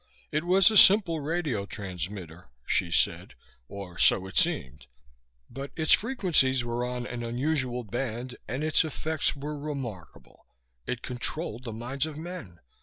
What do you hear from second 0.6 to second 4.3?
a simple radio transmitter (Hsi said) or so